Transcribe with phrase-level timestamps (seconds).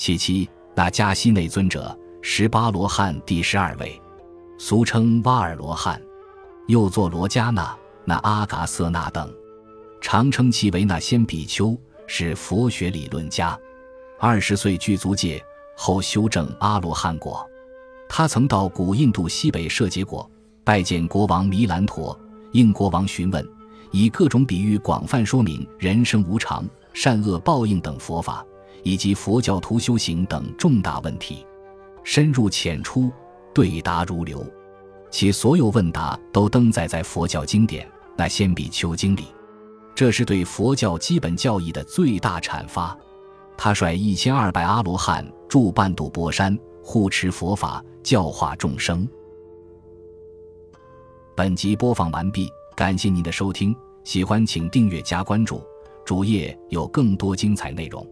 [0.00, 4.00] 其七，那迦西内尊者，十八罗汉第十二位，
[4.58, 6.00] 俗称瓦尔罗汉，
[6.68, 7.76] 又作罗迦那、
[8.06, 9.30] 那阿嘎瑟那等，
[10.00, 11.76] 常称其为那先比丘，
[12.06, 13.54] 是佛学理论家。
[14.18, 15.38] 二十岁具足戒，
[15.76, 17.46] 后修正阿罗汉果。
[18.08, 20.28] 他曾到古印度西北设结果，
[20.64, 22.18] 拜见国王弥兰陀，
[22.52, 23.46] 应国王询问，
[23.90, 26.64] 以各种比喻广泛说明人生无常、
[26.94, 28.42] 善恶报应等佛法，
[28.82, 31.46] 以及佛教徒修行等重大问题，
[32.02, 33.10] 深入浅出，
[33.54, 34.44] 对答如流。
[35.10, 39.24] 其所有问答都登载在佛教经典《那先比丘经》里，
[39.94, 42.96] 这是对佛教基本教义的最大阐发。
[43.56, 47.84] 他率一千二百阿罗汉住半度波山，护持佛法。
[48.02, 49.06] 教化众生。
[51.36, 55.62] 本集播放完毕，感谢您的收听，喜欢请订阅加关注，
[56.02, 58.10] 主页有更多精彩内容。